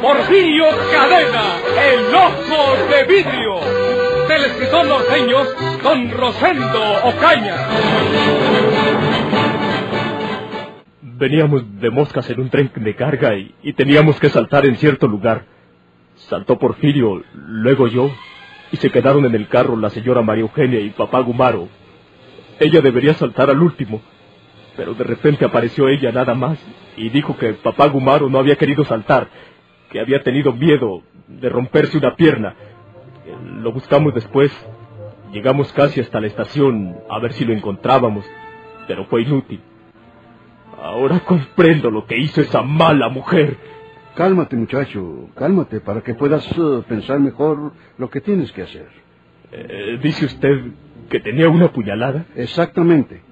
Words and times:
Porfirio 0.00 0.64
Cadena, 0.92 1.56
el 1.92 2.14
ojo 2.14 2.76
de 2.88 3.04
vidrio, 3.04 3.56
del 4.28 4.44
escritor 4.44 4.86
norteño 4.86 5.38
Don 5.82 6.10
Rosendo 6.12 6.92
Ocaña. 7.04 7.56
Veníamos 11.02 11.80
de 11.80 11.90
moscas 11.90 12.30
en 12.30 12.40
un 12.40 12.48
tren 12.48 12.70
de 12.76 12.94
carga 12.94 13.34
y, 13.36 13.52
y 13.62 13.72
teníamos 13.72 14.20
que 14.20 14.28
saltar 14.28 14.66
en 14.66 14.76
cierto 14.76 15.08
lugar. 15.08 15.46
Saltó 16.14 16.58
Porfirio, 16.58 17.24
luego 17.34 17.88
yo, 17.88 18.10
y 18.70 18.76
se 18.76 18.90
quedaron 18.90 19.24
en 19.24 19.34
el 19.34 19.48
carro 19.48 19.76
la 19.76 19.90
señora 19.90 20.22
María 20.22 20.42
Eugenia 20.42 20.78
y 20.78 20.90
papá 20.90 21.18
Gumaro. 21.20 21.68
Ella 22.60 22.80
debería 22.80 23.14
saltar 23.14 23.50
al 23.50 23.60
último, 23.60 24.00
pero 24.76 24.94
de 24.94 25.02
repente 25.02 25.44
apareció 25.44 25.88
ella 25.88 26.12
nada 26.12 26.34
más 26.34 26.56
y 26.96 27.08
dijo 27.08 27.36
que 27.36 27.54
papá 27.54 27.88
Gumaro 27.88 28.28
no 28.28 28.38
había 28.38 28.56
querido 28.56 28.84
saltar, 28.84 29.28
que 29.90 30.00
había 30.00 30.22
tenido 30.22 30.52
miedo 30.52 31.02
de 31.26 31.48
romperse 31.48 31.98
una 31.98 32.14
pierna. 32.16 32.54
Lo 33.60 33.72
buscamos 33.72 34.14
después. 34.14 34.52
Llegamos 35.32 35.72
casi 35.72 36.00
hasta 36.00 36.20
la 36.20 36.26
estación 36.26 36.96
a 37.10 37.18
ver 37.18 37.32
si 37.34 37.44
lo 37.44 37.52
encontrábamos, 37.52 38.24
pero 38.86 39.04
fue 39.06 39.22
inútil. 39.22 39.60
Ahora 40.82 41.20
comprendo 41.20 41.90
lo 41.90 42.06
que 42.06 42.16
hizo 42.16 42.40
esa 42.40 42.62
mala 42.62 43.08
mujer. 43.08 43.56
Cálmate, 44.14 44.56
muchacho, 44.56 45.28
cálmate 45.34 45.80
para 45.80 46.00
que 46.00 46.14
puedas 46.14 46.50
uh, 46.58 46.82
pensar 46.88 47.20
mejor 47.20 47.72
lo 47.98 48.10
que 48.10 48.20
tienes 48.20 48.50
que 48.52 48.62
hacer. 48.62 48.88
Eh, 49.52 49.98
¿Dice 50.02 50.26
usted 50.26 50.72
que 51.08 51.20
tenía 51.20 51.48
una 51.48 51.72
puñalada? 51.72 52.26
Exactamente. 52.34 53.22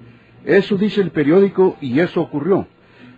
Eso 0.45 0.77
dice 0.77 1.01
el 1.01 1.11
periódico 1.11 1.77
y 1.81 1.99
eso 1.99 2.21
ocurrió. 2.21 2.67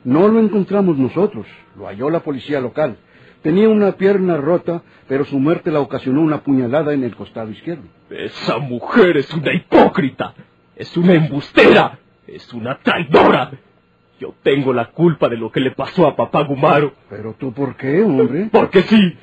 No 0.04 0.28
lo 0.28 0.40
encontramos 0.40 0.98
nosotros, 0.98 1.46
lo 1.76 1.86
halló 1.86 2.10
la 2.10 2.22
policía 2.22 2.60
local. 2.60 2.98
Tenía 3.42 3.70
una 3.70 3.94
pierna 3.94 4.38
rota, 4.38 4.84
pero 5.08 5.24
su 5.24 5.40
muerte 5.40 5.72
la 5.72 5.80
ocasionó 5.80 6.22
una 6.22 6.42
puñalada 6.42 6.94
en 6.94 7.04
el 7.04 7.16
costado 7.16 7.50
izquierdo. 7.50 7.84
Esa 8.10 8.58
mujer 8.58 9.16
es 9.18 9.34
una 9.34 9.54
hipócrita, 9.54 10.34
es 10.76 10.96
una 10.98 11.14
embustera, 11.14 12.00
es 12.28 12.54
una 12.54 12.78
traidora. 12.80 13.52
Yo 14.20 14.36
tengo 14.44 14.74
la 14.74 14.88
culpa 14.88 15.30
de 15.30 15.38
lo 15.38 15.52
que 15.52 15.62
le 15.62 15.72
pasó 15.72 16.06
a 16.06 16.16
papá 16.18 16.44
Gumaro. 16.44 16.94
¿Pero 17.10 17.34
tú 17.40 17.54
por 17.54 17.78
qué, 17.78 18.02
hombre? 18.02 18.50
Porque 18.52 18.82
sí, 18.82 19.18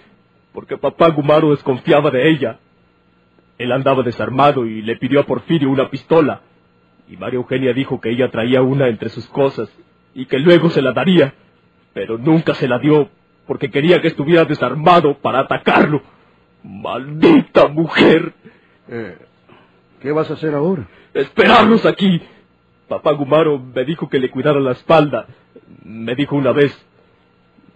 porque 0.54 0.78
papá 0.78 1.10
Gumaro 1.10 1.50
desconfiaba 1.50 2.10
de 2.10 2.30
ella. 2.30 2.58
Él 3.58 3.72
andaba 3.72 4.02
desarmado 4.02 4.64
y 4.64 4.80
le 4.80 4.96
pidió 4.96 5.20
a 5.20 5.26
Porfirio 5.26 5.70
una 5.70 5.90
pistola. 5.90 6.40
Y 7.08 7.18
María 7.18 7.36
Eugenia 7.36 7.74
dijo 7.74 8.00
que 8.00 8.10
ella 8.10 8.30
traía 8.30 8.62
una 8.62 8.88
entre 8.88 9.10
sus 9.10 9.26
cosas 9.28 9.70
y 10.14 10.24
que 10.24 10.38
luego 10.38 10.70
se 10.70 10.80
la 10.80 10.92
daría. 10.92 11.34
Pero 11.92 12.16
nunca 12.16 12.54
se 12.54 12.68
la 12.68 12.78
dio 12.78 13.10
porque 13.46 13.70
quería 13.70 14.00
que 14.00 14.08
estuviera 14.08 14.44
desarmado 14.44 15.18
para 15.18 15.40
atacarlo. 15.40 16.02
¡Maldita 16.62 17.68
mujer! 17.68 18.34
Eh, 18.88 19.16
¿Qué 20.00 20.12
vas 20.12 20.30
a 20.30 20.34
hacer 20.34 20.54
ahora? 20.54 20.86
Esperarnos 21.14 21.86
aquí. 21.86 22.20
Papá 22.88 23.12
Gumaro 23.12 23.58
me 23.58 23.84
dijo 23.84 24.08
que 24.08 24.18
le 24.18 24.30
cuidara 24.30 24.60
la 24.60 24.72
espalda. 24.72 25.26
Me 25.84 26.14
dijo 26.14 26.36
una 26.36 26.52
vez, 26.52 26.76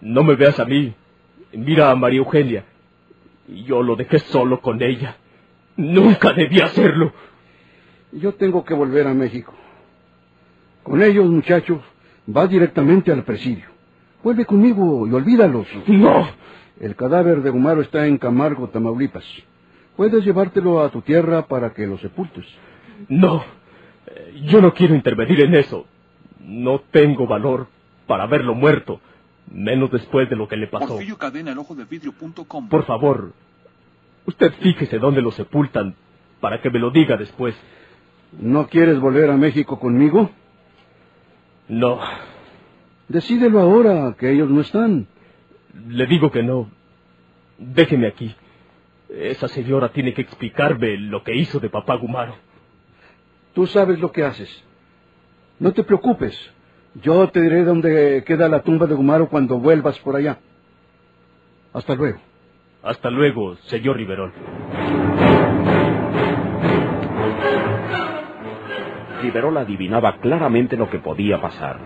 no 0.00 0.22
me 0.22 0.36
veas 0.36 0.58
a 0.60 0.64
mí, 0.64 0.94
mira 1.52 1.90
a 1.90 1.96
María 1.96 2.18
Eugenia. 2.18 2.64
Y 3.48 3.64
yo 3.64 3.82
lo 3.82 3.96
dejé 3.96 4.18
solo 4.18 4.60
con 4.60 4.82
ella. 4.82 5.16
Nunca 5.76 6.32
debía 6.32 6.66
hacerlo. 6.66 7.12
Yo 8.12 8.34
tengo 8.34 8.64
que 8.64 8.74
volver 8.74 9.06
a 9.06 9.14
México. 9.14 9.54
Con 10.82 11.02
ellos, 11.02 11.26
muchachos, 11.26 11.80
vas 12.26 12.48
directamente 12.48 13.12
al 13.12 13.24
presidio. 13.24 13.69
Vuelve 14.22 14.44
conmigo 14.44 15.06
y 15.06 15.12
olvídalos. 15.12 15.66
No. 15.86 16.28
El 16.80 16.96
cadáver 16.96 17.42
de 17.42 17.50
Gumaro 17.50 17.82
está 17.82 18.06
en 18.06 18.18
Camargo, 18.18 18.68
Tamaulipas. 18.68 19.24
Puedes 19.96 20.24
llevártelo 20.24 20.80
a 20.82 20.90
tu 20.90 21.02
tierra 21.02 21.46
para 21.46 21.72
que 21.74 21.86
lo 21.86 21.98
sepultes. 21.98 22.46
No. 23.08 23.42
Eh, 24.06 24.42
Yo 24.46 24.60
no 24.62 24.72
quiero 24.72 24.94
intervenir 24.94 25.40
en 25.42 25.54
eso. 25.54 25.86
No 26.42 26.80
tengo 26.90 27.26
valor 27.26 27.68
para 28.06 28.26
verlo 28.26 28.54
muerto, 28.54 29.00
menos 29.50 29.90
después 29.90 30.28
de 30.30 30.36
lo 30.36 30.48
que 30.48 30.56
le 30.56 30.66
pasó. 30.68 30.88
Porfirio 30.88 31.18
Cadena, 31.18 31.52
el 31.52 31.58
ojo 31.58 31.74
de 31.74 31.84
vidrio.com. 31.84 32.68
Por 32.68 32.84
favor, 32.86 33.32
usted 34.26 34.52
fíjese 34.60 34.98
dónde 34.98 35.20
lo 35.22 35.30
sepultan 35.32 35.94
para 36.40 36.60
que 36.62 36.70
me 36.70 36.78
lo 36.78 36.90
diga 36.90 37.16
después. 37.16 37.54
¿No 38.40 38.68
quieres 38.68 38.98
volver 39.00 39.28
a 39.30 39.36
México 39.36 39.78
conmigo? 39.78 40.30
No, 41.68 42.00
Decídelo 43.10 43.58
ahora, 43.58 44.14
que 44.16 44.30
ellos 44.30 44.48
no 44.48 44.60
están. 44.60 45.08
le 45.88 46.06
digo 46.06 46.30
que 46.30 46.44
no. 46.44 46.70
Déjeme 47.58 48.06
aquí. 48.06 48.32
Esa 49.08 49.48
señora 49.48 49.88
tiene 49.88 50.14
que 50.14 50.22
explicarme 50.22 50.96
lo 50.96 51.24
que 51.24 51.34
hizo 51.34 51.58
de 51.58 51.68
papá 51.68 51.96
Gumaro. 51.96 52.36
Tú 53.52 53.66
sabes 53.66 53.98
lo 53.98 54.12
que 54.12 54.22
haces. 54.22 54.48
No 55.58 55.72
te 55.72 55.82
preocupes. 55.82 56.38
Yo 57.02 57.28
te 57.30 57.40
diré 57.40 57.64
dónde 57.64 58.22
queda 58.24 58.48
la 58.48 58.62
tumba 58.62 58.86
de 58.86 58.94
Gumaro 58.94 59.28
cuando 59.28 59.58
vuelvas 59.58 59.98
por 59.98 60.14
allá. 60.14 60.38
Hasta 61.72 61.96
luego. 61.96 62.20
Hasta 62.84 63.10
luego, 63.10 63.56
señor 63.66 63.96
Riverol. 63.96 64.32
Riverol 69.20 69.56
adivinaba 69.56 70.18
claramente 70.20 70.76
lo 70.76 70.88
que 70.88 71.00
podía 71.00 71.40
pasar. 71.40 71.80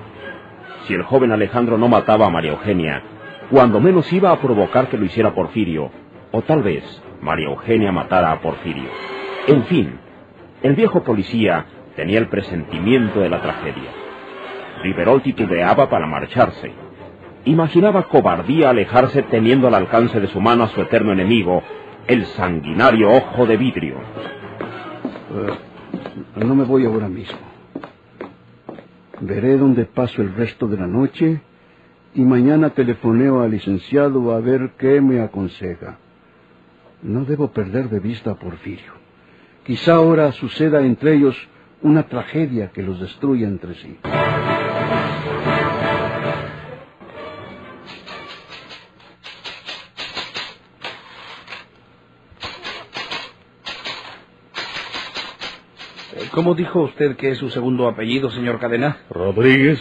Si 0.86 0.94
el 0.94 1.02
joven 1.02 1.32
Alejandro 1.32 1.78
no 1.78 1.88
mataba 1.88 2.26
a 2.26 2.30
María 2.30 2.52
Eugenia, 2.52 3.02
cuando 3.50 3.80
menos 3.80 4.12
iba 4.12 4.30
a 4.30 4.40
provocar 4.40 4.88
que 4.88 4.98
lo 4.98 5.04
hiciera 5.04 5.34
Porfirio, 5.34 5.90
o 6.30 6.42
tal 6.42 6.62
vez 6.62 6.84
María 7.22 7.46
Eugenia 7.48 7.92
matara 7.92 8.32
a 8.32 8.40
Porfirio. 8.40 8.90
En 9.46 9.64
fin, 9.64 9.98
el 10.62 10.74
viejo 10.74 11.02
policía 11.02 11.66
tenía 11.96 12.18
el 12.18 12.28
presentimiento 12.28 13.20
de 13.20 13.28
la 13.28 13.40
tragedia. 13.40 13.90
Riverol 14.82 15.22
titubeaba 15.22 15.88
para 15.88 16.06
marcharse. 16.06 16.72
Imaginaba 17.46 18.04
cobardía 18.04 18.70
alejarse 18.70 19.22
teniendo 19.22 19.68
al 19.68 19.74
alcance 19.74 20.20
de 20.20 20.26
su 20.28 20.40
mano 20.40 20.64
a 20.64 20.68
su 20.68 20.80
eterno 20.82 21.12
enemigo, 21.12 21.62
el 22.06 22.26
sanguinario 22.26 23.10
ojo 23.10 23.46
de 23.46 23.56
vidrio. 23.56 23.96
Eh, 25.34 26.44
no 26.44 26.54
me 26.54 26.64
voy 26.64 26.84
ahora 26.84 27.08
mismo. 27.08 27.53
Veré 29.20 29.56
dónde 29.56 29.84
paso 29.84 30.22
el 30.22 30.34
resto 30.34 30.66
de 30.66 30.76
la 30.76 30.86
noche 30.86 31.40
y 32.14 32.22
mañana 32.22 32.70
telefoneo 32.70 33.42
al 33.42 33.52
licenciado 33.52 34.32
a 34.32 34.40
ver 34.40 34.72
qué 34.78 35.00
me 35.00 35.20
aconseja. 35.20 35.98
No 37.02 37.24
debo 37.24 37.48
perder 37.52 37.88
de 37.90 38.00
vista 38.00 38.32
a 38.32 38.34
Porfirio. 38.36 38.92
Quizá 39.64 39.94
ahora 39.94 40.32
suceda 40.32 40.80
entre 40.80 41.14
ellos 41.14 41.36
una 41.82 42.04
tragedia 42.04 42.70
que 42.70 42.82
los 42.82 43.00
destruya 43.00 43.46
entre 43.46 43.74
sí. 43.74 43.98
¿Cómo 56.32 56.54
dijo 56.54 56.82
usted 56.82 57.16
que 57.16 57.30
es 57.30 57.38
su 57.38 57.50
segundo 57.50 57.88
apellido, 57.88 58.30
señor 58.30 58.58
Cadena? 58.60 58.98
Rodríguez. 59.10 59.80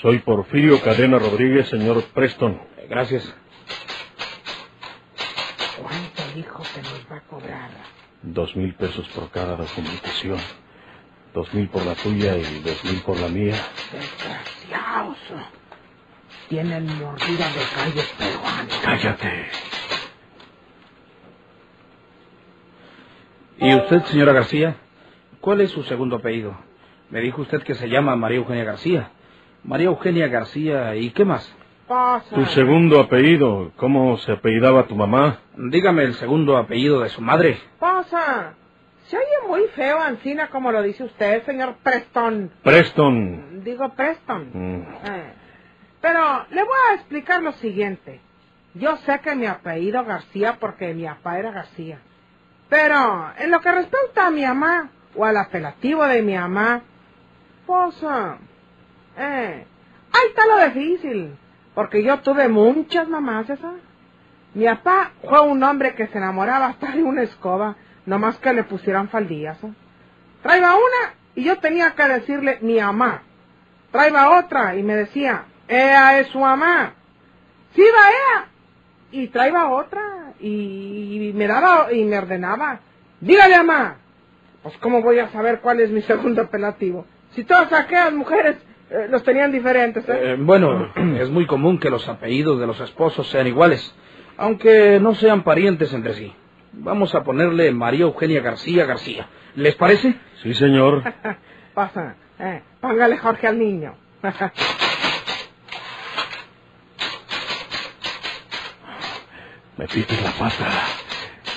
Soy 0.00 0.18
Porfirio 0.18 0.80
Cadena 0.80 1.18
Rodríguez, 1.18 1.68
señor 1.68 2.02
Preston. 2.12 2.60
Eh, 2.76 2.86
Gracias. 2.88 3.32
¿Cuánto 5.80 6.22
dijo 6.34 6.62
que 6.74 6.82
nos 6.82 7.06
va 7.10 7.16
a 7.16 7.20
cobrar? 7.22 7.70
Dos 8.22 8.56
mil 8.56 8.74
pesos 8.74 9.06
por 9.08 9.30
cada 9.30 9.56
documentación. 9.56 10.38
Dos 11.32 11.52
mil 11.54 11.68
por 11.68 11.84
la 11.84 11.94
tuya 11.94 12.36
y 12.36 12.60
dos 12.60 12.84
mil 12.84 13.00
por 13.02 13.18
la 13.20 13.28
mía. 13.28 13.54
Desgraciados. 13.92 15.18
Tienen 16.48 16.86
mordida 16.98 17.48
de 17.48 17.62
calles 17.76 18.14
peruanas. 18.18 18.80
Cállate. 18.82 19.46
¿Y 23.58 23.74
usted, 23.74 24.02
señora 24.06 24.32
García? 24.32 24.76
¿Cuál 25.44 25.60
es 25.60 25.72
su 25.72 25.82
segundo 25.82 26.16
apellido? 26.16 26.56
Me 27.10 27.20
dijo 27.20 27.42
usted 27.42 27.62
que 27.64 27.74
se 27.74 27.90
llama 27.90 28.16
María 28.16 28.38
Eugenia 28.38 28.64
García. 28.64 29.10
María 29.62 29.88
Eugenia 29.88 30.26
García, 30.28 30.96
¿y 30.96 31.10
qué 31.10 31.26
más? 31.26 31.54
Tu 32.34 32.46
segundo 32.46 32.98
apellido, 32.98 33.70
¿cómo 33.76 34.16
se 34.16 34.32
apellidaba 34.32 34.86
tu 34.86 34.96
mamá? 34.96 35.40
Dígame 35.54 36.04
el 36.04 36.14
segundo 36.14 36.56
apellido 36.56 37.00
de 37.00 37.10
su 37.10 37.20
madre. 37.20 37.50
eh, 37.50 38.46
se 39.06 39.18
oye 39.18 39.46
muy 39.46 39.64
feo, 39.74 40.00
Ancina, 40.00 40.48
como 40.48 40.72
lo 40.72 40.80
dice 40.82 41.04
usted, 41.04 41.44
señor 41.44 41.74
Preston. 41.82 42.50
Preston. 42.62 43.62
Digo 43.62 43.90
Preston. 43.90 44.48
Mm. 44.50 44.82
Eh, 45.04 45.32
Pero 46.00 46.46
le 46.52 46.62
voy 46.62 46.78
a 46.90 46.94
explicar 46.94 47.42
lo 47.42 47.52
siguiente. 47.52 48.18
Yo 48.72 48.96
sé 48.96 49.20
que 49.22 49.34
mi 49.34 49.44
apellido 49.44 50.06
García 50.06 50.56
porque 50.58 50.94
mi 50.94 51.04
papá 51.04 51.38
era 51.38 51.50
García. 51.50 51.98
Pero 52.70 53.30
en 53.38 53.50
lo 53.50 53.60
que 53.60 53.70
respecta 53.72 54.28
a 54.28 54.30
mi 54.30 54.42
mamá 54.42 54.88
o 55.14 55.24
al 55.24 55.36
apelativo 55.36 56.04
de 56.04 56.22
mi 56.22 56.34
mamá, 56.34 56.82
pues, 57.66 58.02
eh, 59.16 59.66
ahí 60.12 60.28
está 60.28 60.46
lo 60.46 60.64
difícil. 60.66 61.36
Porque 61.74 62.02
yo 62.02 62.20
tuve 62.20 62.48
muchas 62.48 63.08
mamás, 63.08 63.48
¿ya 63.48 63.56
sabes? 63.56 63.82
Mi 64.54 64.66
papá 64.66 65.10
fue 65.28 65.40
un 65.40 65.62
hombre 65.64 65.94
que 65.94 66.06
se 66.06 66.18
enamoraba 66.18 66.66
hasta 66.66 66.92
de 66.92 67.02
una 67.02 67.22
escoba, 67.22 67.74
nomás 68.06 68.38
que 68.38 68.52
le 68.52 68.62
pusieran 68.62 69.08
faldillas. 69.08 69.62
¿eh? 69.64 69.72
Traiba 70.42 70.74
una 70.74 71.14
y 71.34 71.44
yo 71.44 71.58
tenía 71.58 71.94
que 71.94 72.04
decirle 72.06 72.58
mi 72.60 72.80
mamá. 72.80 73.22
Traiba 73.90 74.38
otra 74.38 74.76
y 74.76 74.84
me 74.84 74.94
decía, 74.94 75.46
ella 75.66 76.20
es 76.20 76.28
su 76.28 76.38
mamá. 76.38 76.94
Sí, 77.74 77.82
va 77.82 78.10
ella. 78.10 78.48
Y 79.10 79.28
traiba 79.28 79.70
otra 79.70 80.00
y, 80.38 81.30
y 81.30 81.32
me 81.32 81.46
daba 81.48 81.92
y 81.92 82.04
me 82.04 82.18
ordenaba, 82.18 82.80
dígale 83.20 83.56
mamá. 83.58 83.96
Pues 84.64 84.76
cómo 84.78 85.02
voy 85.02 85.18
a 85.18 85.28
saber 85.28 85.60
cuál 85.60 85.80
es 85.80 85.90
mi 85.90 86.00
segundo 86.00 86.40
apelativo. 86.40 87.04
Si 87.32 87.44
todas 87.44 87.70
aquellas 87.70 88.14
mujeres 88.14 88.56
eh, 88.88 89.08
los 89.10 89.22
tenían 89.22 89.52
diferentes. 89.52 90.08
¿eh? 90.08 90.32
Eh, 90.32 90.36
bueno, 90.40 90.90
es 91.20 91.28
muy 91.28 91.44
común 91.44 91.78
que 91.78 91.90
los 91.90 92.08
apellidos 92.08 92.58
de 92.58 92.66
los 92.66 92.80
esposos 92.80 93.28
sean 93.28 93.46
iguales, 93.46 93.94
aunque 94.38 94.98
no 95.00 95.14
sean 95.14 95.44
parientes 95.44 95.92
entre 95.92 96.14
sí. 96.14 96.32
Vamos 96.72 97.14
a 97.14 97.22
ponerle 97.22 97.70
María 97.72 98.04
Eugenia 98.04 98.40
García 98.40 98.86
García. 98.86 99.28
¿Les 99.54 99.74
parece? 99.74 100.14
Sí, 100.42 100.54
señor. 100.54 101.02
Pasa, 101.74 102.16
eh, 102.38 102.62
póngale 102.80 103.18
Jorge 103.18 103.46
al 103.46 103.58
niño. 103.58 103.94
Me 109.76 109.86
pites 109.88 110.22
la 110.22 110.30
pata. 110.30 110.70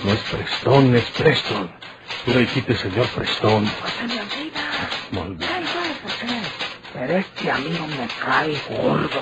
No 0.03 0.11
es 0.11 0.19
Preston, 0.23 0.93
es 0.93 1.09
Preston. 1.11 1.86
Tú 2.27 2.33
le 2.33 2.39
dijiste, 2.41 2.75
señor 2.75 3.07
Preston. 3.15 3.65
Se 3.65 4.05
me 4.05 4.19
olvida. 4.19 4.89
Muy 5.11 5.37
bien. 5.37 5.49
Ay, 5.49 5.63
¿sabe 5.63 5.89
por 6.03 6.11
qué? 6.11 6.41
Pero 6.93 7.17
este 7.19 7.51
amigo 7.51 7.87
me 7.87 8.07
cae 8.21 8.57
gordo. 8.69 9.21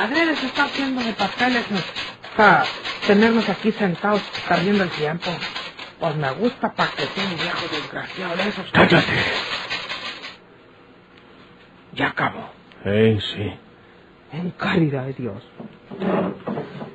Adrede 0.00 0.36
se 0.36 0.46
está 0.46 0.66
haciendo 0.66 1.02
de 1.02 1.12
papeles 1.14 1.64
para 2.36 2.66
tenernos 3.04 3.48
aquí 3.48 3.72
sentados 3.72 4.22
perdiendo 4.48 4.84
el 4.84 4.90
tiempo. 4.90 5.28
Pues 5.98 6.14
me 6.14 6.30
gusta 6.34 6.72
para 6.72 6.92
que 6.92 7.02
sea 7.02 7.24
un 7.24 7.34
viejo 7.34 7.66
desgraciado 7.72 8.36
de 8.36 8.48
esos. 8.48 8.70
Cállate. 8.70 9.12
Ya 11.94 12.10
acabó. 12.10 12.48
Eh, 12.84 13.18
sí. 13.34 13.52
En 14.38 14.50
caridad 14.52 15.06
de 15.06 15.14
Dios. 15.14 15.42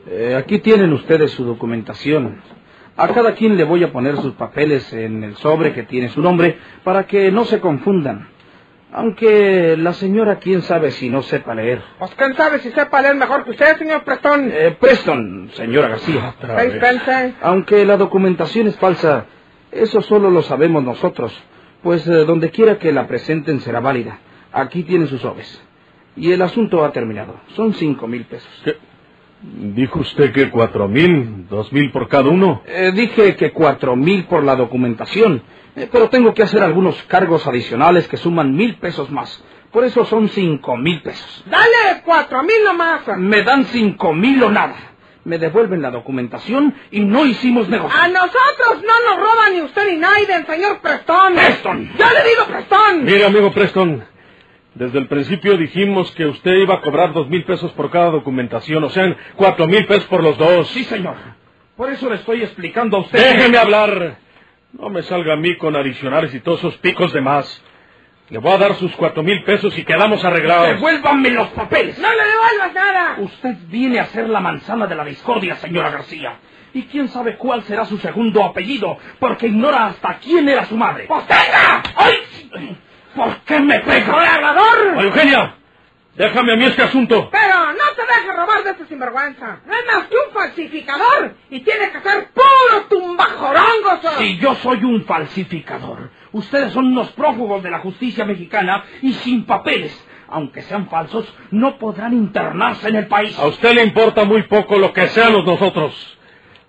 Eh, 0.08 0.36
aquí 0.38 0.60
tienen 0.60 0.94
ustedes 0.94 1.32
su 1.32 1.44
documentación. 1.44 2.42
A 3.00 3.08
cada 3.08 3.34
quien 3.34 3.56
le 3.56 3.64
voy 3.64 3.82
a 3.82 3.94
poner 3.94 4.18
sus 4.18 4.34
papeles 4.34 4.92
en 4.92 5.24
el 5.24 5.38
sobre 5.38 5.72
que 5.74 5.84
tiene 5.84 6.10
su 6.10 6.22
nombre 6.22 6.58
para 6.84 7.08
que 7.08 7.32
no 7.32 7.46
se 7.46 7.62
confundan. 7.62 8.28
Aunque 8.92 9.78
la 9.78 9.94
señora 9.94 10.40
quién 10.40 10.62
sabe 10.64 10.92
si 10.92 11.10
no 11.10 11.22
sepa 11.22 11.56
leer. 11.56 11.82
Pues 11.98 12.12
quién 12.16 12.36
sabe 12.36 12.60
si 12.60 12.72
sepa 12.72 13.02
leer 13.02 13.16
mejor 13.16 13.46
que 13.46 13.52
usted, 13.52 13.78
señor 13.78 14.04
Preston. 14.04 14.52
Eh, 14.52 14.76
Preston, 14.78 15.50
señora 15.54 15.88
García. 15.88 16.36
Aunque 17.42 17.86
la 17.86 17.96
documentación 17.96 18.68
es 18.68 18.76
falsa, 18.76 19.28
eso 19.72 20.02
solo 20.02 20.30
lo 20.30 20.42
sabemos 20.42 20.84
nosotros, 20.84 21.34
pues 21.82 22.06
eh, 22.06 22.26
donde 22.26 22.50
quiera 22.52 22.80
que 22.80 22.92
la 22.92 23.08
presenten 23.08 23.62
será 23.62 23.80
válida. 23.80 24.20
Aquí 24.52 24.84
tienen 24.84 25.08
sus 25.08 25.22
sobres. 25.22 25.62
Y 26.18 26.34
el 26.34 26.42
asunto 26.42 26.84
ha 26.84 26.92
terminado. 26.92 27.40
Son 27.56 27.74
cinco 27.74 28.08
mil 28.08 28.26
pesos. 28.26 28.52
¿Qué? 28.66 28.89
Dijo 29.42 30.00
usted 30.00 30.34
que 30.34 30.50
cuatro 30.50 30.88
mil, 30.90 31.48
dos 31.48 31.72
mil 31.72 31.92
por 31.92 32.10
cada 32.10 32.30
uno. 32.30 32.62
Eh, 32.66 32.92
dije 32.94 33.38
que 33.38 33.52
cuatro 33.52 33.96
mil 33.96 34.26
por 34.26 34.44
la 34.44 34.56
documentación, 34.56 35.42
eh, 35.78 35.88
pero 35.90 36.10
tengo 36.10 36.34
que 36.34 36.44
hacer 36.44 36.62
algunos 36.62 37.02
cargos 37.04 37.48
adicionales 37.48 38.08
que 38.10 38.18
suman 38.18 38.54
mil 38.54 38.76
pesos 38.76 39.10
más. 39.10 39.42
Por 39.72 39.86
eso 39.86 40.04
son 40.04 40.28
cinco 40.28 40.76
mil 40.76 41.02
pesos. 41.02 41.44
Dale 41.46 42.02
cuatro 42.04 42.44
mil 42.44 42.64
nomás. 42.66 43.02
Me 43.18 43.44
dan 43.44 43.64
cinco 43.66 44.14
mil 44.14 44.44
o 44.44 44.52
nada. 44.52 44.76
Me 45.24 45.38
devuelven 45.38 45.82
la 45.82 45.92
documentación 45.92 46.74
y 46.92 47.02
no 47.02 47.26
hicimos 47.26 47.70
negocio. 47.70 47.98
A 47.98 48.08
nosotros 48.08 48.84
no 48.86 49.10
nos 49.10 49.20
roba 49.20 49.50
ni 49.54 49.62
usted 49.62 49.90
ni 49.90 49.98
Naiden, 49.98 50.46
señor 50.48 50.80
Preston. 50.80 51.34
Preston. 51.36 51.92
¡Ya 51.98 52.12
le 52.12 52.30
digo 52.30 52.46
Preston! 52.48 53.06
Mire, 53.06 53.26
amigo 53.26 53.52
Preston, 53.52 54.04
desde 54.76 55.00
el 55.00 55.08
principio 55.08 55.58
dijimos 55.58 56.12
que 56.12 56.26
usted 56.26 56.52
iba 56.54 56.76
a 56.76 56.82
cobrar 56.82 57.14
dos 57.14 57.28
mil 57.28 57.44
pesos 57.44 57.72
por 57.74 57.90
cada 57.90 58.12
documentación, 58.12 58.84
o 58.84 58.90
sea, 58.90 59.16
cuatro 59.36 59.68
mil 59.68 59.86
pesos 59.86 60.06
por 60.06 60.24
los 60.24 60.38
dos. 60.38 60.68
Sí, 60.70 60.84
señor. 60.84 61.16
Por 61.76 61.90
eso 61.92 62.10
le 62.10 62.16
estoy 62.16 62.44
explicando 62.44 62.98
a 62.98 63.00
usted. 63.02 63.20
Déjeme 63.20 63.58
hablar. 63.58 64.18
No 64.74 64.90
me 64.90 65.02
salga 65.04 65.34
a 65.34 65.38
mí 65.38 65.58
con 65.58 65.76
adicionales 65.76 66.34
y 66.36 66.42
todos 66.42 66.60
esos 66.60 66.78
picos 66.78 67.12
de 67.14 67.22
más. 67.22 67.64
Le 68.30 68.38
voy 68.38 68.52
a 68.52 68.58
dar 68.60 68.76
sus 68.76 68.96
cuatro 68.96 69.24
mil 69.24 69.44
pesos 69.44 69.76
y 69.78 69.84
quedamos 69.84 70.24
arreglados. 70.24 70.68
Devuélvanme 70.68 71.32
los 71.32 71.48
papeles. 71.50 71.98
¡No 71.98 72.10
le 72.10 72.24
devuelvas 72.24 72.74
nada! 72.76 73.16
Usted 73.20 73.56
viene 73.68 74.00
a 74.00 74.06
ser 74.06 74.30
la 74.30 74.40
manzana 74.40 74.86
de 74.86 74.96
la 74.96 75.04
discordia, 75.04 75.56
señora 75.56 75.90
García. 75.90 76.36
Y 76.74 76.84
quién 76.84 77.08
sabe 77.08 77.38
cuál 77.38 77.64
será 77.64 77.86
su 77.86 77.98
segundo 77.98 78.44
apellido, 78.44 79.00
porque 79.18 79.48
ignora 79.48 79.88
hasta 79.88 80.20
quién 80.20 80.48
era 80.48 80.66
su 80.66 80.78
madre. 80.78 81.06
¡Pues 81.08 81.26
tenga! 81.26 81.82
¡Ay! 81.96 82.78
¿Por 83.16 83.38
qué 83.42 83.60
me 83.60 83.80
pega? 83.80 84.36
¡Hablador! 84.36 84.98
Oye, 84.98 85.08
Eugenia, 85.08 85.56
déjame 86.16 86.54
a 86.54 86.56
mí 86.56 86.66
este 86.66 86.84
asunto. 86.84 87.30
Pero 87.32 87.74
no 87.74 87.84
te 87.96 88.02
dejes 88.02 88.36
robar 88.36 88.64
de 88.64 88.70
este 88.72 88.86
sinvergüenza. 88.86 89.60
No 89.66 89.74
es 89.74 89.86
más 89.86 90.08
que 90.08 90.16
un 90.16 90.34
falsificador 90.34 91.36
y 91.50 91.60
tiene 91.62 91.92
que 91.92 92.02
ser 92.02 92.30
puro 92.32 92.86
tumbajorongo. 92.90 94.00
Si 94.18 94.38
yo 94.38 94.56
soy 94.56 94.84
un 94.84 95.06
falsificador, 95.06 96.12
ustedes 96.32 96.74
son 96.74 96.86
unos 96.88 97.10
prófugos 97.12 97.64
de 97.64 97.72
la 97.72 97.80
justicia 97.80 98.26
mexicana 98.26 98.84
y 99.02 99.14
sin 99.14 99.46
papeles. 99.46 100.06
Aunque 100.32 100.62
sean 100.62 100.88
falsos, 100.90 101.26
no 101.50 101.80
podrán 101.80 102.14
internarse 102.14 102.88
en 102.90 102.98
el 102.98 103.08
país. 103.08 103.38
A 103.40 103.48
usted 103.48 103.74
le 103.74 103.84
importa 103.84 104.26
muy 104.26 104.44
poco 104.44 104.78
lo 104.78 104.94
que 104.94 105.08
seamos 105.08 105.44
nosotros. 105.44 106.18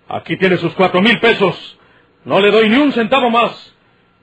Aquí 0.09 0.39
tiene 0.39 0.57
sus 0.57 0.73
cuatro 0.75 1.03
mil 1.03 1.21
pesos. 1.21 1.79
No 2.25 2.41
le 2.41 2.51
doy 2.51 2.71
ni 2.71 2.77
un 2.77 2.93
centavo 2.93 3.29
más. 3.29 3.70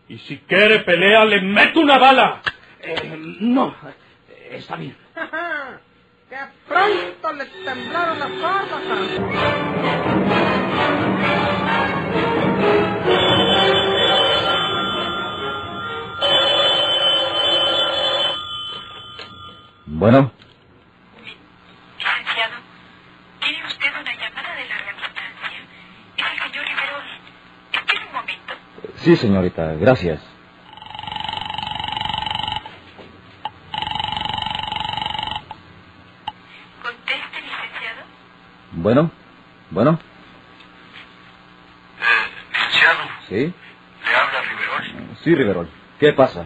Y 0.09 0.17
si 0.19 0.37
quiere 0.39 0.79
pelea, 0.79 1.25
le 1.25 1.41
meto 1.41 1.79
una 1.81 1.97
bala. 1.97 2.41
Eh, 2.81 3.17
no, 3.41 3.75
está 4.51 4.75
bien. 4.77 4.95
¡Qué 6.29 6.37
pronto 6.67 7.33
le 7.33 7.45
temblaron 7.45 8.19
las 8.19 8.29
cosas! 8.31 9.97
Bueno, 19.85 20.31
Licenciado, 21.97 22.55
tiene 23.39 23.65
usted 23.65 23.87
una 23.99 24.13
llamada 24.13 24.55
de 24.55 24.67
larga 24.67 24.91
distancia. 24.93 25.59
Es 26.17 26.25
el 26.31 26.39
señor 26.51 26.65
Riverol. 26.65 27.03
Espere 27.73 28.05
un 28.05 28.13
momento. 28.13 28.53
Sí, 29.07 29.15
señorita, 29.15 29.73
gracias. 29.75 30.19
Conteste, 36.81 37.41
licenciado. 37.41 38.01
Bueno, 38.73 39.11
bueno, 39.71 39.99
licenciado, 42.53 42.99
sí, 43.29 43.35
le 44.05 44.15
habla 44.15 44.41
Riverol. 44.41 45.17
sí, 45.23 45.35
Riverol. 45.35 45.69
¿Qué 45.99 46.13
pasa? 46.13 46.45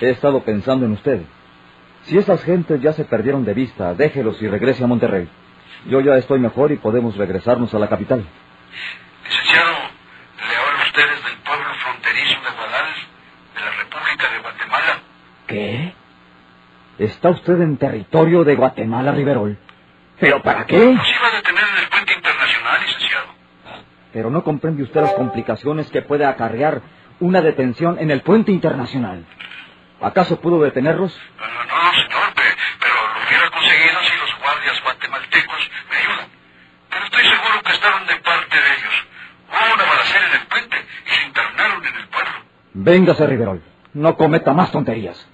He 0.00 0.10
estado 0.10 0.42
pensando 0.42 0.84
en 0.86 0.92
usted. 0.92 1.22
Si 2.04 2.18
esas 2.18 2.42
gentes 2.42 2.80
ya 2.80 2.92
se 2.92 3.04
perdieron 3.04 3.44
de 3.44 3.54
vista, 3.54 3.94
déjelos 3.94 4.42
y 4.42 4.48
regrese 4.48 4.82
a 4.82 4.88
Monterrey. 4.88 5.28
Yo 5.86 6.00
ya 6.00 6.16
estoy 6.16 6.40
mejor 6.40 6.72
y 6.72 6.76
podemos 6.76 7.16
regresarnos 7.16 7.72
a 7.74 7.78
la 7.78 7.88
capital. 7.88 8.24
Licenciado, 9.24 9.72
le 10.48 10.56
habla 10.56 10.82
usted 10.84 11.02
desde 11.08 11.28
el 11.30 11.38
pueblo 11.42 11.74
fronterizo 11.74 12.40
de 12.40 12.50
Guadal, 12.56 12.94
de 13.54 13.60
la 13.60 13.70
República 13.70 14.30
de 14.30 14.38
Guatemala. 14.40 15.00
¿Qué? 15.52 15.94
¿Está 16.98 17.28
usted 17.30 17.60
en 17.60 17.76
territorio 17.76 18.42
de 18.44 18.54
Guatemala, 18.54 19.12
Riverol? 19.12 19.58
¿Pero 20.18 20.42
para 20.42 20.64
qué? 20.66 20.78
Nos 20.78 21.10
iba 21.10 21.26
a 21.28 21.30
detener 21.36 21.64
en 21.76 21.82
el 21.82 21.88
puente 21.88 22.14
internacional, 22.14 22.80
licenciado. 22.86 23.26
Pero 24.12 24.30
no 24.30 24.42
comprende 24.44 24.82
usted 24.82 25.00
las 25.02 25.12
complicaciones 25.12 25.90
que 25.90 26.02
puede 26.02 26.24
acarrear 26.24 26.80
una 27.20 27.40
detención 27.42 27.98
en 27.98 28.10
el 28.10 28.22
puente 28.22 28.50
internacional. 28.52 29.24
¿Acaso 30.00 30.40
pudo 30.40 30.62
detenerlos? 30.62 31.18
No, 31.38 31.46
no, 31.46 31.84
no, 31.84 31.92
señor, 31.92 32.34
pe- 32.34 32.56
pero 32.80 32.94
lo 32.94 33.26
hubiera 33.28 33.50
conseguido 33.50 34.00
si 34.02 34.16
los 34.18 34.38
guardias 34.40 34.82
guatemaltecos 34.82 35.70
me 35.90 35.96
ayudan. 35.96 36.26
Pero 36.90 37.04
estoy 37.04 37.24
seguro 37.24 37.62
que 37.64 37.72
estaban 37.72 38.06
de 38.06 38.16
parte 38.16 38.56
de 38.56 38.68
ellos. 38.78 38.94
Hubo 39.48 39.74
una 39.74 39.84
balacera 39.84 40.26
en 40.28 40.40
el 40.40 40.46
puente 40.46 40.76
y 41.06 41.10
se 41.10 41.26
internaron 41.26 41.84
en 41.86 41.94
el 41.94 42.06
pueblo. 42.08 42.32
Véngase, 42.74 43.26
Riverol. 43.26 43.62
No 43.94 44.16
cometa 44.16 44.52
más 44.54 44.72
tonterías. 44.72 45.28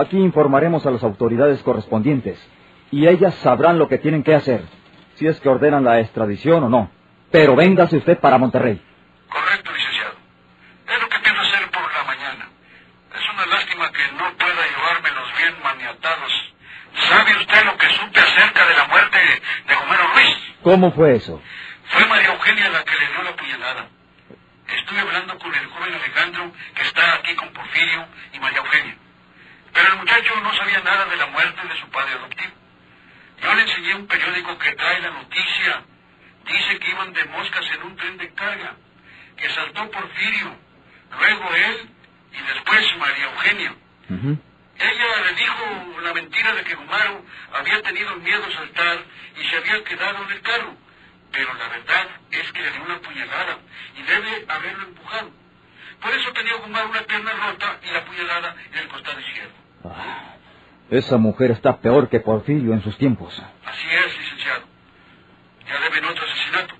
Aquí 0.00 0.16
informaremos 0.16 0.86
a 0.86 0.90
las 0.90 1.02
autoridades 1.02 1.62
correspondientes 1.62 2.40
y 2.90 3.06
ellas 3.06 3.34
sabrán 3.36 3.78
lo 3.78 3.86
que 3.86 3.98
tienen 3.98 4.22
que 4.22 4.34
hacer, 4.34 4.62
si 5.16 5.26
es 5.26 5.38
que 5.40 5.48
ordenan 5.50 5.84
la 5.84 6.00
extradición 6.00 6.64
o 6.64 6.68
no. 6.70 6.90
Pero 7.30 7.54
véngase 7.54 7.98
usted 7.98 8.18
para 8.18 8.38
Monterrey. 8.38 8.80
Correcto, 9.28 9.70
licenciado. 9.70 10.14
Es 10.88 11.02
lo 11.02 11.06
que 11.06 11.18
pienso 11.18 11.40
hacer 11.42 11.70
por 11.70 11.82
la 11.82 12.04
mañana. 12.04 12.48
Es 13.14 13.34
una 13.34 13.44
lástima 13.44 13.92
que 13.92 14.12
no 14.16 14.24
pueda 14.38 14.62
llevármelos 14.72 15.28
bien 15.36 15.54
maniatados. 15.62 16.32
¿Sabe 17.10 17.36
usted 17.36 17.64
lo 17.66 17.76
que 17.76 17.86
supe 17.90 18.20
acerca 18.20 18.66
de 18.66 18.74
la 18.74 18.86
muerte 18.86 19.18
de 19.68 19.74
Homero 19.74 20.02
Ruiz? 20.14 20.36
¿Cómo 20.62 20.92
fue 20.92 21.16
eso? 21.16 21.42
Fue 21.90 22.06
María 22.06 22.32
Eugenia 22.32 22.70
la 22.70 22.82
que 22.84 22.96
le 22.96 23.06
dio 23.06 23.22
la 23.22 23.36
puñalada. 23.36 23.88
Estuve 24.66 25.00
hablando 25.00 25.38
con 25.38 25.54
el 25.54 25.66
joven 25.66 25.92
Alejandro, 25.92 26.52
que 26.74 26.82
está 26.84 27.16
aquí 27.16 27.34
con 27.34 27.52
Porfirio 27.52 28.06
y 28.32 28.40
María 28.40 28.58
Eugenia. 28.60 28.96
Pero 29.72 29.92
el 29.92 29.98
muchacho 30.20 30.40
no 30.40 30.54
sabía 30.54 30.80
nada 30.80 31.06
de 31.06 31.16
la 31.16 31.26
muerte 31.26 31.66
de 31.66 31.80
su 31.80 31.88
padre 31.88 32.14
adoptivo. 32.14 32.52
Yo 33.42 33.54
le 33.54 33.62
enseñé 33.62 33.94
un 33.94 34.06
periódico 34.06 34.58
que 34.58 34.72
trae 34.72 35.00
la 35.00 35.10
noticia. 35.10 35.82
Dice 36.44 36.78
que 36.78 36.90
iban 36.90 37.12
de 37.12 37.24
moscas 37.26 37.64
en 37.72 37.82
un 37.84 37.96
tren 37.96 38.18
de 38.18 38.34
carga, 38.34 38.74
que 39.36 39.48
saltó 39.50 39.90
Porfirio, 39.90 40.56
luego 41.18 41.54
él 41.54 41.90
y 42.32 42.42
después 42.52 42.96
María 42.98 43.24
Eugenia. 43.24 43.74
Ella 44.78 45.06
le 45.26 45.34
dijo 45.34 46.00
la 46.02 46.14
mentira 46.14 46.54
de 46.54 46.64
que 46.64 46.74
Gumaro 46.74 47.24
había 47.52 47.82
tenido 47.82 48.16
miedo 48.16 48.44
a 48.44 48.52
saltar 48.52 49.04
y 49.36 49.44
se 49.48 49.56
había 49.56 49.84
quedado 49.84 50.24
en 50.24 50.30
el 50.32 50.40
carro. 50.42 50.76
Pero 51.32 51.54
la 51.54 51.68
verdad 51.68 52.08
es 52.30 52.52
que 52.52 52.62
le 52.62 52.70
dio 52.72 52.82
una 52.82 52.98
puñalada 52.98 53.58
y 53.96 54.02
debe 54.02 54.44
haberlo 54.48 54.84
empujado. 54.84 55.30
Por 56.00 56.12
eso 56.12 56.32
tenía 56.32 56.56
Gumaro 56.56 56.88
una 56.88 57.02
pierna 57.02 57.32
rota 57.32 57.78
y 57.82 57.90
la 57.90 58.04
puñalada 58.04 58.56
en 58.72 58.78
el 58.78 58.88
costado 58.88 59.20
izquierdo. 59.20 59.59
Ah, 59.84 60.34
esa 60.90 61.16
mujer 61.16 61.52
está 61.52 61.78
peor 61.78 62.08
que 62.08 62.20
Porfirio 62.20 62.72
en 62.72 62.82
sus 62.82 62.96
tiempos. 62.98 63.32
Así 63.64 63.86
es, 63.88 64.18
licenciado. 64.18 64.62
Ya 65.66 65.80
deben 65.80 66.04
otro 66.04 66.24
asesinato. 66.24 66.74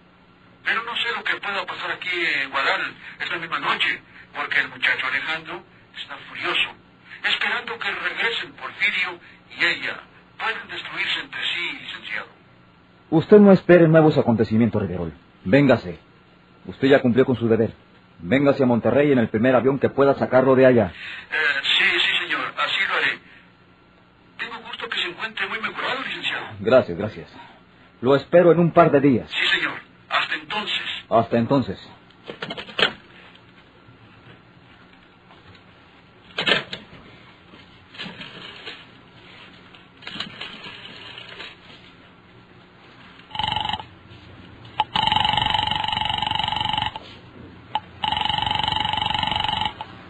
Pero 0.64 0.82
no 0.82 0.96
sé 0.96 1.08
lo 1.16 1.24
que 1.24 1.36
pueda 1.36 1.64
pasar 1.66 1.90
aquí 1.92 2.10
en 2.42 2.50
Guadal 2.50 2.94
esta 3.20 3.36
misma 3.38 3.58
noche, 3.60 4.02
porque 4.34 4.60
el 4.60 4.68
muchacho 4.68 5.06
Alejandro 5.06 5.62
está 5.96 6.16
furioso, 6.28 6.70
esperando 7.24 7.78
que 7.78 7.90
regresen 7.90 8.52
Porfirio 8.52 9.20
y 9.58 9.64
ella. 9.64 10.00
Pueden 10.38 10.68
destruirse 10.68 11.20
entre 11.20 11.40
sí, 11.54 11.78
licenciado. 11.82 12.28
Usted 13.10 13.38
no 13.38 13.52
espere 13.52 13.88
nuevos 13.88 14.16
acontecimientos, 14.16 14.80
Riverol. 14.80 15.12
Véngase. 15.44 15.98
Usted 16.66 16.88
ya 16.88 17.00
cumplió 17.00 17.24
con 17.24 17.36
su 17.36 17.48
deber. 17.48 17.74
Véngase 18.20 18.62
a 18.62 18.66
Monterrey 18.66 19.12
en 19.12 19.18
el 19.18 19.28
primer 19.28 19.54
avión 19.54 19.78
que 19.78 19.88
pueda 19.88 20.14
sacarlo 20.14 20.54
de 20.54 20.66
allá. 20.66 20.92
Eh, 20.92 21.36
sí, 21.62 21.84
sí, 21.84 22.24
señor. 22.24 22.54
Así 22.56 22.80
lo 22.88 22.94
haré. 22.94 23.18
Tengo 24.38 24.58
gusto 24.68 24.88
que 24.88 24.98
se 25.00 25.08
encuentre 25.08 25.46
muy 25.48 25.60
mejorado, 25.60 26.02
licenciado. 26.04 26.46
Gracias, 26.60 26.98
gracias. 26.98 27.30
Lo 28.02 28.16
espero 28.16 28.52
en 28.52 28.60
un 28.60 28.72
par 28.72 28.92
de 28.92 29.00
días. 29.00 29.30
Sí, 29.30 29.48
señor. 29.58 29.74
Hasta 30.10 30.34
entonces. 30.36 30.82
Hasta 31.10 31.38
entonces. 31.38 31.90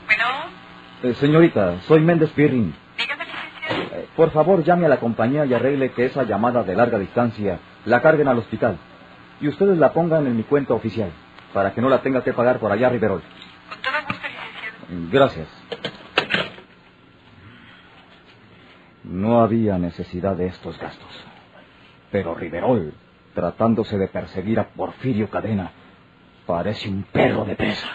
Bueno, 0.06 0.26
Eh, 1.02 1.14
señorita, 1.16 1.80
soy 1.82 2.00
Méndez 2.00 2.30
Pirrin. 2.32 2.74
Por 4.16 4.30
favor, 4.30 4.62
llame 4.64 4.86
a 4.86 4.88
la 4.88 5.00
compañía 5.00 5.46
y 5.46 5.54
arregle 5.54 5.92
que 5.92 6.06
esa 6.06 6.24
llamada 6.24 6.62
de 6.62 6.74
larga 6.74 6.98
distancia 6.98 7.58
la 7.84 8.02
carguen 8.02 8.28
al 8.28 8.38
hospital. 8.38 8.78
Y 9.40 9.48
ustedes 9.48 9.78
la 9.78 9.92
pongan 9.92 10.26
en 10.26 10.36
mi 10.36 10.42
cuenta 10.42 10.74
oficial, 10.74 11.10
para 11.54 11.72
que 11.72 11.80
no 11.80 11.88
la 11.88 12.02
tenga 12.02 12.22
que 12.22 12.32
pagar 12.32 12.58
por 12.58 12.70
allá, 12.72 12.90
Riverol. 12.90 13.22
Con 13.68 13.78
todo 13.80 13.92
gusto, 14.06 14.26
licenciado. 14.28 15.10
Gracias. 15.10 15.48
No 19.04 19.40
había 19.40 19.78
necesidad 19.78 20.36
de 20.36 20.46
estos 20.46 20.78
gastos. 20.78 21.24
Pero 22.10 22.34
Riverol, 22.34 22.92
tratándose 23.34 23.96
de 23.96 24.08
perseguir 24.08 24.60
a 24.60 24.68
Porfirio 24.68 25.30
Cadena, 25.30 25.70
parece 26.46 26.88
un 26.88 27.04
perro 27.04 27.44
de 27.44 27.56
presa. 27.56 27.88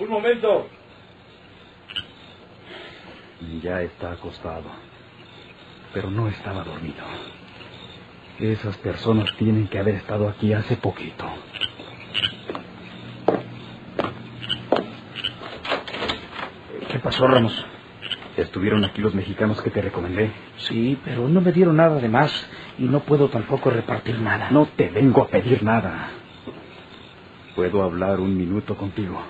Un 0.00 0.08
momento. 0.08 0.68
ya 3.62 3.80
está 3.82 4.12
acostado. 4.12 4.70
Pero 5.92 6.10
no 6.10 6.28
estaba 6.28 6.64
dormido. 6.64 7.04
Esas 8.38 8.76
personas 8.78 9.34
tienen 9.36 9.68
que 9.68 9.78
haber 9.78 9.96
estado 9.96 10.28
aquí 10.28 10.52
hace 10.52 10.76
poquito. 10.76 11.24
¿Qué 16.92 16.98
pasó, 17.00 17.26
Ramos? 17.26 17.66
¿Estuvieron 18.36 18.84
aquí 18.84 19.00
los 19.00 19.14
mexicanos 19.14 19.60
que 19.62 19.70
te 19.70 19.82
recomendé? 19.82 20.30
Sí, 20.58 20.98
pero 21.04 21.28
no 21.28 21.40
me 21.40 21.50
dieron 21.52 21.76
nada 21.76 22.00
de 22.00 22.08
más 22.08 22.30
y 22.78 22.84
no 22.84 23.00
puedo 23.00 23.28
tampoco 23.28 23.70
repartir 23.70 24.20
nada. 24.20 24.50
No 24.50 24.66
te 24.66 24.88
vengo 24.88 25.24
a 25.24 25.28
pedir 25.28 25.64
nada. 25.64 26.10
¿Puedo 27.56 27.82
hablar 27.82 28.20
un 28.20 28.36
minuto 28.36 28.76
contigo? 28.76 29.20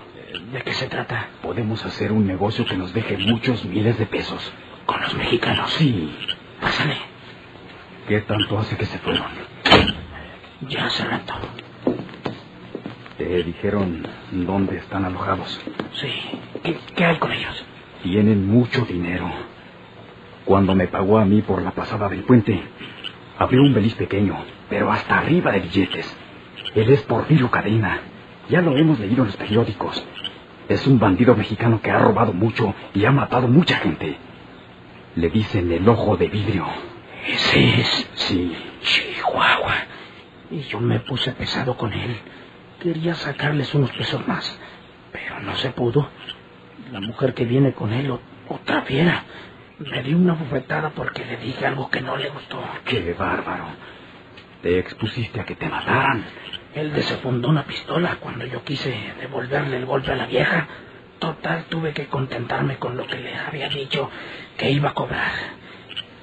¿De 0.52 0.62
qué 0.62 0.72
se 0.72 0.86
trata? 0.88 1.28
Podemos 1.42 1.84
hacer 1.84 2.12
un 2.12 2.26
negocio 2.26 2.64
que 2.64 2.76
nos 2.76 2.92
deje 2.94 3.18
muchos 3.18 3.64
miles 3.64 3.98
de 3.98 4.06
pesos. 4.06 4.52
¿Con 4.86 5.00
los 5.02 5.14
mexicanos? 5.14 5.70
Sí. 5.72 6.14
Pásale. 6.60 6.96
¿Qué 8.06 8.20
tanto 8.22 8.58
hace 8.58 8.76
que 8.76 8.86
se 8.86 8.98
fueron? 8.98 9.26
Ya 10.62 10.86
hace 10.86 11.04
rato. 11.04 11.34
¿Te 13.18 13.42
dijeron 13.42 14.06
dónde 14.30 14.78
están 14.78 15.04
alojados? 15.04 15.60
Sí. 15.94 16.12
¿Qué, 16.62 16.78
qué 16.94 17.04
hay 17.04 17.18
con 17.18 17.32
ellos? 17.32 17.64
Tienen 18.02 18.46
mucho 18.48 18.84
dinero. 18.86 19.30
Cuando 20.44 20.74
me 20.74 20.86
pagó 20.88 21.18
a 21.18 21.24
mí 21.26 21.42
por 21.42 21.60
la 21.60 21.72
pasada 21.72 22.08
del 22.08 22.22
puente, 22.22 22.62
abrió 23.38 23.60
un 23.60 23.74
beliz 23.74 23.94
pequeño, 23.94 24.36
pero 24.70 24.90
hasta 24.90 25.18
arriba 25.18 25.52
de 25.52 25.60
billetes. 25.60 26.16
Él 26.74 26.88
es 26.90 27.02
Porfirio 27.02 27.50
Cadena. 27.50 28.00
Ya 28.48 28.62
lo 28.62 28.76
hemos 28.76 28.98
leído 28.98 29.22
en 29.22 29.26
los 29.26 29.36
periódicos. 29.36 30.02
Es 30.68 30.86
un 30.86 30.98
bandido 30.98 31.34
mexicano 31.34 31.80
que 31.80 31.90
ha 31.90 31.98
robado 31.98 32.32
mucho 32.32 32.74
y 32.94 33.04
ha 33.04 33.10
matado 33.10 33.48
mucha 33.48 33.78
gente. 33.78 34.16
Le 35.16 35.30
dicen 35.30 35.72
el 35.72 35.88
ojo 35.88 36.16
de 36.16 36.28
vidrio. 36.28 36.66
Ese 37.26 37.80
es. 37.80 38.10
Sí. 38.14 38.54
Chihuahua. 38.82 39.74
Y 40.50 40.60
yo 40.60 40.80
me 40.80 41.00
puse 41.00 41.32
pesado 41.32 41.76
con 41.76 41.92
él. 41.92 42.16
Quería 42.80 43.14
sacarles 43.14 43.74
unos 43.74 43.90
pesos 43.92 44.26
más, 44.28 44.58
pero 45.12 45.40
no 45.40 45.56
se 45.56 45.70
pudo. 45.70 46.08
La 46.92 47.00
mujer 47.00 47.34
que 47.34 47.44
viene 47.44 47.72
con 47.72 47.92
él, 47.92 48.16
otra 48.48 48.82
fiera, 48.82 49.24
me 49.78 50.02
dio 50.02 50.16
una 50.16 50.34
bofetada 50.34 50.90
porque 50.90 51.24
le 51.24 51.38
dije 51.38 51.66
algo 51.66 51.90
que 51.90 52.00
no 52.00 52.16
le 52.16 52.28
gustó. 52.30 52.62
¡Qué 52.84 53.14
bárbaro! 53.18 53.64
Te 54.62 54.78
expusiste 54.78 55.40
a 55.40 55.44
que 55.44 55.54
te 55.54 55.68
mataran. 55.68 56.24
Él 56.74 56.92
desfundó 56.92 57.48
una 57.48 57.64
pistola 57.64 58.16
cuando 58.20 58.44
yo 58.46 58.62
quise 58.62 58.94
devolverle 59.20 59.76
el 59.76 59.86
golpe 59.86 60.12
a 60.12 60.16
la 60.16 60.26
vieja. 60.26 60.66
Total, 61.18 61.64
tuve 61.68 61.92
que 61.92 62.06
contentarme 62.06 62.76
con 62.76 62.96
lo 62.96 63.06
que 63.06 63.16
le 63.16 63.34
había 63.34 63.68
dicho 63.68 64.10
que 64.56 64.70
iba 64.70 64.90
a 64.90 64.94
cobrar. 64.94 65.32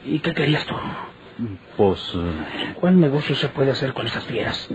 ¿Y 0.06 0.20
qué 0.20 0.34
querías 0.34 0.66
tú? 0.66 0.76
Pues... 1.76 2.14
eh, 2.16 2.74
¿Cuál 2.76 3.00
negocio 3.00 3.36
se 3.36 3.50
puede 3.50 3.72
hacer 3.72 3.94
con 3.94 4.06
esas 4.08 4.24
fieras? 4.24 4.70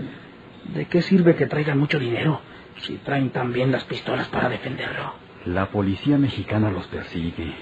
¿De 0.65 0.85
qué 0.85 1.01
sirve 1.01 1.35
que 1.35 1.47
traigan 1.47 1.79
mucho 1.79 1.97
dinero 1.97 2.41
si 2.81 2.97
traen 2.97 3.31
también 3.31 3.71
las 3.71 3.83
pistolas 3.85 4.27
para 4.27 4.49
defenderlo? 4.49 5.13
La 5.45 5.67
policía 5.67 6.17
mexicana 6.17 6.69
los 6.69 6.85
persigue. 6.87 7.55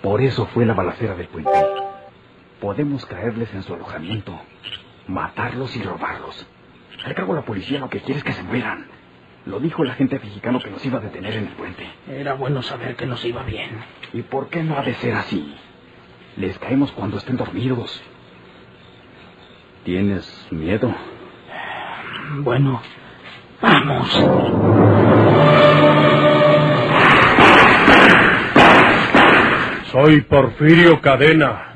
Por 0.00 0.22
eso 0.22 0.46
fue 0.46 0.64
la 0.64 0.72
balacera 0.74 1.14
del 1.14 1.28
puente. 1.28 1.50
Podemos 2.60 3.04
caerles 3.04 3.52
en 3.52 3.62
su 3.62 3.74
alojamiento, 3.74 4.40
matarlos 5.06 5.76
y 5.76 5.82
robarlos. 5.82 6.46
Al 7.04 7.14
cabo 7.14 7.34
la 7.34 7.42
policía 7.42 7.80
lo 7.80 7.90
que 7.90 8.00
quiere 8.00 8.18
es 8.18 8.24
que 8.24 8.32
se 8.32 8.42
mueran. 8.42 8.86
Lo 9.46 9.60
dijo 9.60 9.82
el 9.82 9.90
agente 9.90 10.18
mexicano 10.18 10.58
que 10.60 10.70
nos 10.70 10.84
iba 10.86 10.98
a 10.98 11.02
detener 11.02 11.34
en 11.34 11.46
el 11.48 11.52
puente. 11.52 11.86
Era 12.08 12.34
bueno 12.34 12.62
saber 12.62 12.96
que 12.96 13.06
nos 13.06 13.24
iba 13.24 13.42
bien. 13.42 13.70
¿Y 14.12 14.22
por 14.22 14.48
qué 14.48 14.62
no 14.62 14.78
ha 14.78 14.82
de 14.82 14.94
ser 14.94 15.14
así? 15.14 15.54
Les 16.36 16.58
caemos 16.58 16.92
cuando 16.92 17.18
estén 17.18 17.36
dormidos. 17.36 18.02
¿Tienes 19.84 20.46
miedo? 20.50 20.94
Bueno, 22.38 22.80
vamos. 23.60 24.10
Soy 29.92 30.22
Porfirio 30.22 31.00
Cadena. 31.02 31.73